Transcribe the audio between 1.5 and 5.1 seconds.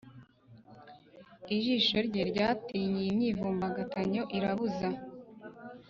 ijisho rye, ryatinze iyi myivumbagatanyo irabuza,